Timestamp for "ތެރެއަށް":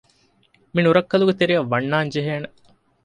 1.39-1.69